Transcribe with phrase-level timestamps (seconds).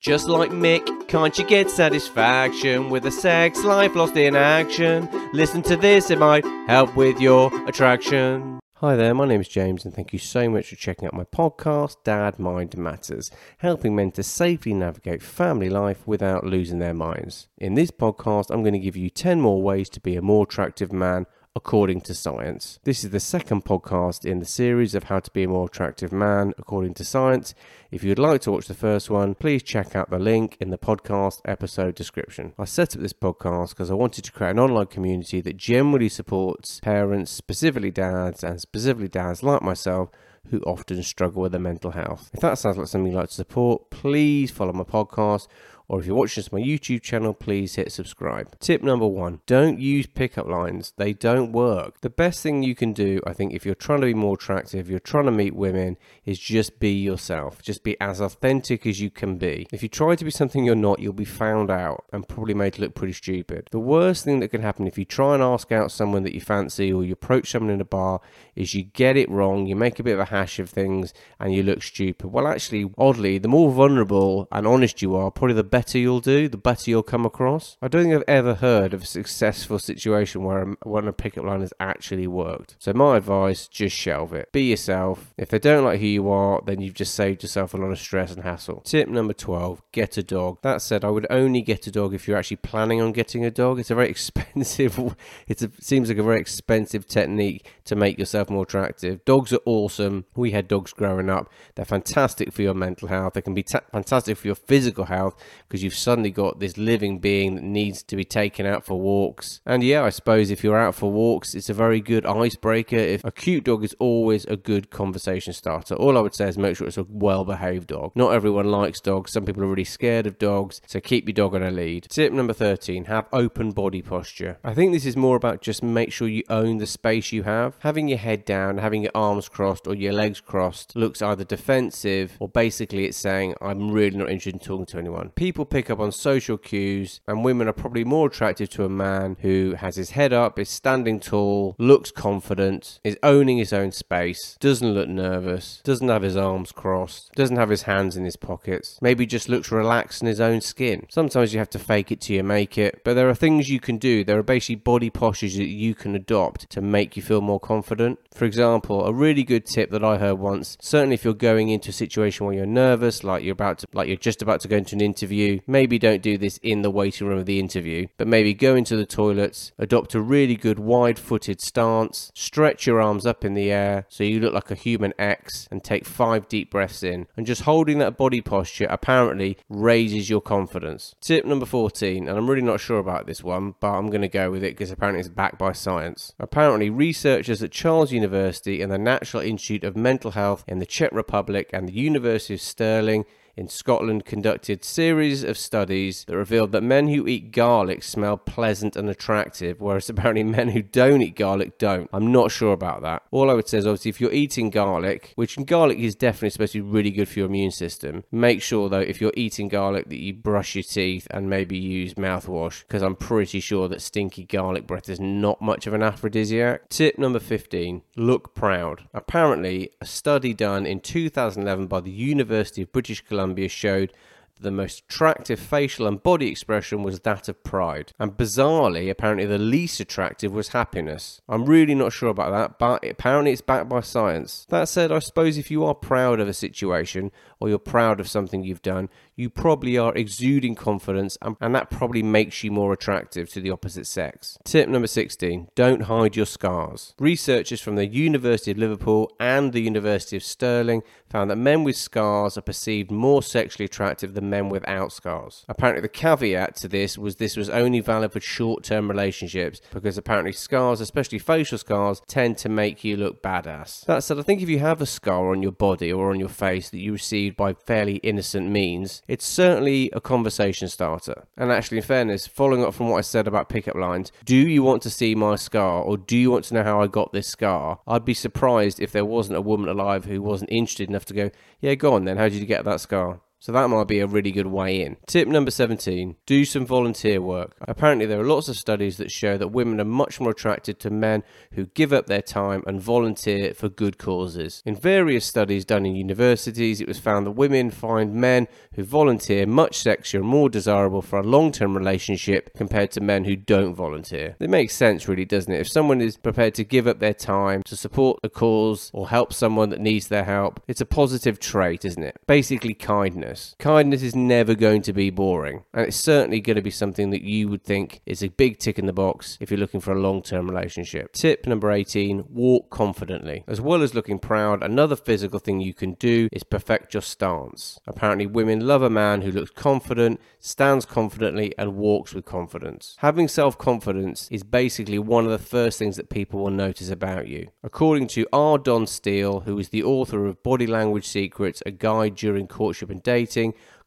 [0.00, 5.06] Just like Mick, can't you get satisfaction with a sex life lost in action?
[5.34, 8.60] Listen to this, it might help with your attraction.
[8.76, 11.24] Hi there, my name is James, and thank you so much for checking out my
[11.24, 17.48] podcast, Dad Mind Matters, helping men to safely navigate family life without losing their minds.
[17.58, 20.44] In this podcast, I'm going to give you 10 more ways to be a more
[20.44, 21.26] attractive man
[21.56, 22.78] according to science.
[22.84, 26.12] This is the second podcast in the series of how to be a more attractive
[26.12, 27.54] man according to science.
[27.90, 30.78] If you'd like to watch the first one, please check out the link in the
[30.78, 32.52] podcast episode description.
[32.56, 36.08] I set up this podcast because I wanted to create an online community that generally
[36.08, 40.10] supports parents, specifically dads, and specifically dads like myself
[40.50, 42.30] who often struggle with their mental health.
[42.32, 45.48] If that sounds like something you'd like to support, please follow my podcast
[45.90, 48.56] or if you're watching this on my YouTube channel, please hit subscribe.
[48.60, 52.00] Tip number one don't use pickup lines, they don't work.
[52.00, 54.88] The best thing you can do, I think, if you're trying to be more attractive,
[54.88, 57.60] you're trying to meet women, is just be yourself.
[57.60, 59.66] Just be as authentic as you can be.
[59.72, 62.74] If you try to be something you're not, you'll be found out and probably made
[62.74, 63.66] to look pretty stupid.
[63.72, 66.40] The worst thing that can happen if you try and ask out someone that you
[66.40, 68.20] fancy or you approach someone in a bar
[68.54, 71.52] is you get it wrong, you make a bit of a hash of things, and
[71.52, 72.28] you look stupid.
[72.28, 76.20] Well, actually, oddly, the more vulnerable and honest you are, probably the better better you'll
[76.20, 77.78] do, the better you'll come across.
[77.80, 81.46] I don't think I've ever heard of a successful situation where a, when a pickup
[81.46, 82.76] line has actually worked.
[82.78, 84.52] So my advice, just shelve it.
[84.52, 85.32] Be yourself.
[85.38, 87.98] If they don't like who you are, then you've just saved yourself a lot of
[87.98, 88.82] stress and hassle.
[88.82, 90.58] Tip number 12, get a dog.
[90.60, 93.50] That said, I would only get a dog if you're actually planning on getting a
[93.50, 93.80] dog.
[93.80, 95.16] It's a very expensive,
[95.48, 99.24] it seems like a very expensive technique to make yourself more attractive.
[99.24, 100.26] Dogs are awesome.
[100.36, 101.50] We had dogs growing up.
[101.74, 103.32] They're fantastic for your mental health.
[103.32, 105.34] They can be ta- fantastic for your physical health
[105.70, 109.60] because you've suddenly got this living being that needs to be taken out for walks.
[109.64, 112.96] And yeah, I suppose if you're out for walks, it's a very good icebreaker.
[112.96, 115.94] If a cute dog is always a good conversation starter.
[115.94, 118.10] All I would say is make sure it's a well-behaved dog.
[118.16, 119.30] Not everyone likes dogs.
[119.30, 122.08] Some people are really scared of dogs, so keep your dog on a lead.
[122.10, 124.58] Tip number 13, have open body posture.
[124.64, 127.76] I think this is more about just make sure you own the space you have.
[127.80, 132.36] Having your head down, having your arms crossed or your legs crossed looks either defensive
[132.40, 135.30] or basically it's saying I'm really not interested in talking to anyone.
[135.30, 138.88] People people pick up on social cues, and women are probably more attractive to a
[138.88, 143.92] man who has his head up, is standing tall, looks confident, is owning his own
[143.92, 148.36] space, doesn't look nervous, doesn't have his arms crossed, doesn't have his hands in his
[148.36, 151.04] pockets, maybe just looks relaxed in his own skin.
[151.10, 153.80] Sometimes you have to fake it till you make it, but there are things you
[153.80, 154.24] can do.
[154.24, 158.18] There are basically body postures that you can adopt to make you feel more confident.
[158.32, 161.90] For example, a really good tip that I heard once, certainly if you're going into
[161.90, 164.76] a situation where you're nervous, like you're about to like you're just about to go
[164.76, 168.26] into an interview maybe don't do this in the waiting room of the interview, but
[168.26, 173.26] maybe go into the toilets, adopt a really good wide footed stance, stretch your arms
[173.26, 176.70] up in the air so you look like a human X, and take five deep
[176.70, 177.26] breaths in.
[177.36, 181.14] And just holding that body posture apparently raises your confidence.
[181.20, 184.28] Tip number 14, and I'm really not sure about this one, but I'm going to
[184.28, 186.34] go with it because apparently it's backed by science.
[186.38, 191.12] Apparently, researchers at Charles University and the National Institute of Mental Health in the Czech
[191.12, 193.24] Republic and the University of Stirling
[193.56, 198.96] in Scotland conducted series of studies that revealed that men who eat garlic smell pleasant
[198.96, 202.08] and attractive, whereas apparently men who don't eat garlic don't.
[202.12, 203.22] I'm not sure about that.
[203.30, 206.72] All I would say is obviously if you're eating garlic, which garlic is definitely supposed
[206.72, 210.08] to be really good for your immune system, make sure though if you're eating garlic
[210.08, 214.44] that you brush your teeth and maybe use mouthwash because I'm pretty sure that stinky
[214.44, 216.88] garlic breath is not much of an aphrodisiac.
[216.88, 219.08] Tip number 15 look proud.
[219.12, 224.12] Apparently, a study done in 2011 by the University of British Columbia Columbia showed
[224.60, 228.12] the most attractive facial and body expression was that of pride.
[228.18, 231.40] And bizarrely, apparently the least attractive was happiness.
[231.48, 234.66] I'm really not sure about that, but apparently it's backed by science.
[234.68, 238.28] That said, I suppose if you are proud of a situation or you're proud of
[238.28, 242.92] something you've done, you probably are exuding confidence and, and that probably makes you more
[242.92, 244.58] attractive to the opposite sex.
[244.64, 247.14] Tip number 16 don't hide your scars.
[247.18, 251.96] Researchers from the University of Liverpool and the University of Stirling found that men with
[251.96, 255.64] scars are perceived more sexually attractive than men without scars.
[255.68, 260.18] Apparently, the caveat to this was this was only valid for short term relationships because
[260.18, 264.04] apparently scars, especially facial scars, tend to make you look badass.
[264.04, 266.48] That said, I think if you have a scar on your body or on your
[266.48, 271.44] face that you received by fairly innocent means, it's certainly a conversation starter.
[271.56, 274.82] And actually, in fairness, following up from what I said about pickup lines, do you
[274.82, 277.48] want to see my scar or do you want to know how I got this
[277.48, 278.00] scar?
[278.06, 281.50] I'd be surprised if there wasn't a woman alive who wasn't interested enough to go,
[281.80, 283.40] yeah, go on then, how did you get that scar?
[283.60, 285.18] So that might be a really good way in.
[285.26, 287.76] Tip number 17 do some volunteer work.
[287.82, 291.10] Apparently, there are lots of studies that show that women are much more attracted to
[291.10, 291.42] men
[291.72, 294.82] who give up their time and volunteer for good causes.
[294.86, 299.66] In various studies done in universities, it was found that women find men who volunteer
[299.66, 303.94] much sexier and more desirable for a long term relationship compared to men who don't
[303.94, 304.56] volunteer.
[304.58, 305.80] It makes sense, really, doesn't it?
[305.80, 309.52] If someone is prepared to give up their time to support a cause or help
[309.52, 312.36] someone that needs their help, it's a positive trait, isn't it?
[312.46, 313.49] Basically, kindness.
[313.78, 317.42] Kindness is never going to be boring, and it's certainly going to be something that
[317.42, 320.20] you would think is a big tick in the box if you're looking for a
[320.20, 321.32] long term relationship.
[321.32, 323.64] Tip number 18 walk confidently.
[323.66, 327.98] As well as looking proud, another physical thing you can do is perfect your stance.
[328.06, 333.16] Apparently, women love a man who looks confident, stands confidently, and walks with confidence.
[333.18, 337.48] Having self confidence is basically one of the first things that people will notice about
[337.48, 337.68] you.
[337.82, 338.78] According to R.
[338.78, 343.22] Don Steele, who is the author of Body Language Secrets, a guide during courtship and
[343.22, 343.39] dating,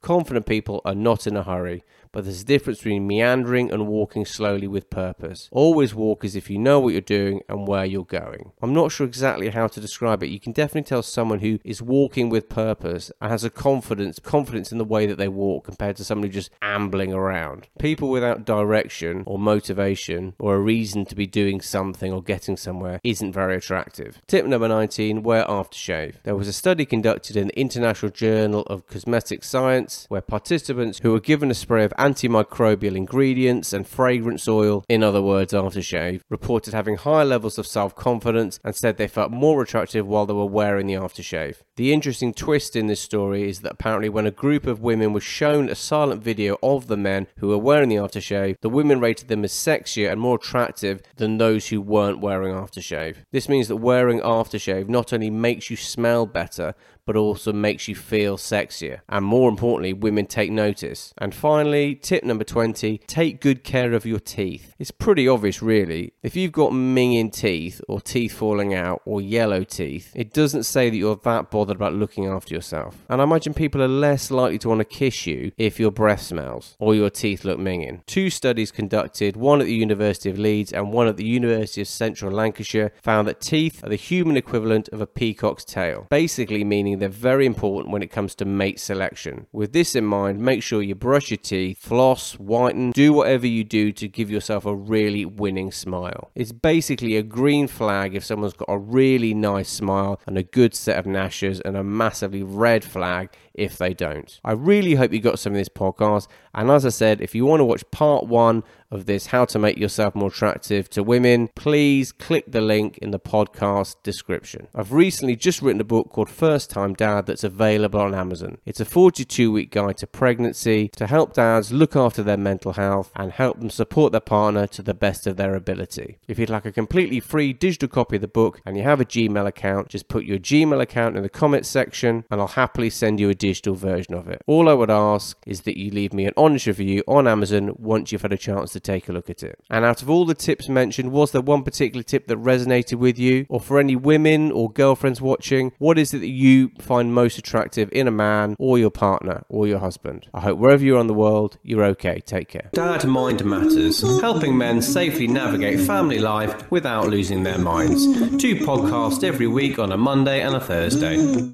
[0.01, 1.83] confident people are not in a hurry
[2.13, 5.49] but there's a difference between meandering and walking slowly with purpose.
[5.51, 8.51] Always walk as if you know what you're doing and where you're going.
[8.61, 10.29] I'm not sure exactly how to describe it.
[10.29, 14.71] You can definitely tell someone who is walking with purpose and has a confidence, confidence
[14.71, 17.67] in the way that they walk compared to somebody just ambling around.
[17.79, 23.01] People without direction or motivation or a reason to be doing something or getting somewhere
[23.03, 24.21] isn't very attractive.
[24.27, 26.21] Tip number 19, wear aftershave.
[26.23, 31.11] There was a study conducted in the International Journal of Cosmetic Science where participants who
[31.11, 36.73] were given a spray of antimicrobial ingredients and fragrance oil, in other words, aftershave, reported
[36.73, 40.45] having higher levels of self confidence and said they felt more attractive while they were
[40.45, 41.61] wearing the aftershave.
[41.77, 45.23] The interesting twist in this story is that apparently, when a group of women was
[45.23, 49.29] shown a silent video of the men who were wearing the aftershave, the women rated
[49.29, 53.17] them as sexier and more attractive than those who weren't wearing aftershave.
[53.31, 57.95] This means that wearing aftershave not only makes you smell better, but also makes you
[57.95, 58.99] feel sexier.
[59.09, 61.13] And more importantly, women take notice.
[61.17, 64.73] And finally, tip number 20 take good care of your teeth.
[64.79, 66.13] It's pretty obvious, really.
[66.21, 70.89] If you've got minging teeth, or teeth falling out, or yellow teeth, it doesn't say
[70.89, 72.97] that you're that bothered about looking after yourself.
[73.09, 76.21] And I imagine people are less likely to want to kiss you if your breath
[76.21, 78.05] smells or your teeth look minging.
[78.05, 81.87] Two studies conducted, one at the University of Leeds and one at the University of
[81.87, 86.92] Central Lancashire, found that teeth are the human equivalent of a peacock's tail, basically meaning
[86.99, 89.47] they're very important when it comes to mate selection.
[89.51, 93.63] With this in mind, make sure you brush your teeth, floss, whiten, do whatever you
[93.63, 96.31] do to give yourself a really winning smile.
[96.35, 100.73] It's basically a green flag if someone's got a really nice smile and a good
[100.73, 104.39] set of gnashers, and a massively red flag if they don't.
[104.43, 106.27] I really hope you got some of this podcast.
[106.53, 108.63] And as I said, if you want to watch part one
[108.93, 113.11] of this, how to make yourself more attractive to women, please click the link in
[113.11, 114.67] the podcast description.
[114.75, 118.57] I've recently just written a book called First Time Dad that's available on Amazon.
[118.65, 123.11] It's a 42 week guide to pregnancy to help dads look after their mental health
[123.15, 126.19] and help them support their partner to the best of their ability.
[126.27, 129.05] If you'd like a completely free digital copy of the book and you have a
[129.05, 133.19] Gmail account, just put your Gmail account in the comments section and I'll happily send
[133.19, 134.41] you a digital version of it.
[134.45, 138.11] All I would ask is that you leave me an honest review on Amazon once
[138.11, 139.59] you've had a chance to take a look at it.
[139.69, 143.17] And out of all the tips mentioned, was there one particular tip that resonated with
[143.17, 143.45] you?
[143.49, 147.89] Or for any women or girlfriends watching, what is it that you find most attractive
[147.91, 150.27] in a man or your partner or your husband?
[150.33, 152.21] I hope wherever you are on the world, you're okay.
[152.25, 152.69] Take care.
[152.73, 158.05] Dad Mind Matters, helping men safely navigate family life without losing their minds.
[158.41, 161.53] Two podcasts every week on a Monday and a Thursday.